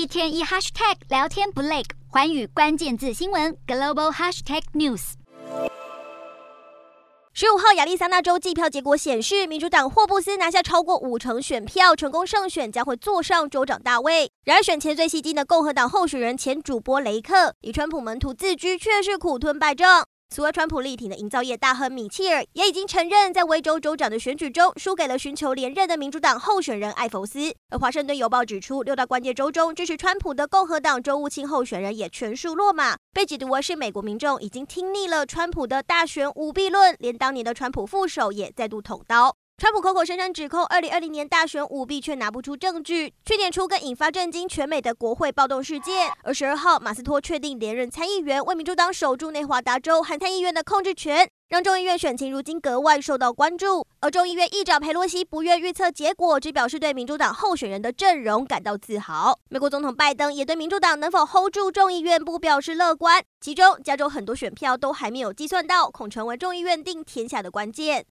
[0.00, 5.12] 一天一 hashtag 聊天不累，寰宇关键字新闻 global hashtag news。
[7.34, 14.32] 十五号亚利桑那州计票结果显示，民主党霍布斯拿下超过五成选票，成功胜选，将会坐上州长大位。
[14.46, 20.06] 然而，选前最吸睛的共和党候选人前主播雷克，以川普门徒自居，却是苦吞败仗。
[20.32, 27.52] 除了川普力挺的营造业大亨米切尔，也已经承认在维州州长的选举中输给了寻求连任的民主党候选人艾弗斯。
[27.70, 39.34] 而华盛顿邮报指出，六大关键州中支持川普的共和党州务卿候选人也全数落马，被解读为是美国民众已经听腻了川普的大选舞弊论，连当年的川普副手也再度捅刀。
[39.60, 43.12] 川普口口声声指控二零二零年大选舞弊，却拿不出证据。
[43.26, 46.10] 去年初更引发震惊全美的国会暴动事件。
[46.22, 53.86] 而十二号，马斯托确定连任参议员，为民主党守住内华达州和参议院的控制权，让众议院选情如今格外受到关注。
[54.00, 59.38] 而众议院议长裴洛西不愿预测结果，只表示对民主党候选人的阵容感到自豪。
[59.50, 63.22] 美国总统拜登也对民主党能否 hold 住众议院不表示乐观。
[63.42, 68.06] 其中，加州很多选票都还没有计算到，恐成为众议院定天下的关键。